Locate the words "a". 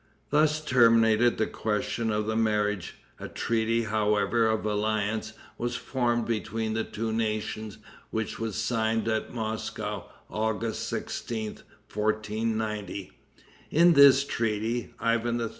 3.19-3.27